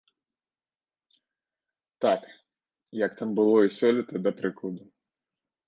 [2.07, 2.21] Так,
[3.05, 4.83] як там было і сёлета, да прыкладу.